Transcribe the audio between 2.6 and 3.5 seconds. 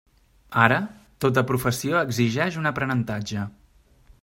un aprenentatge.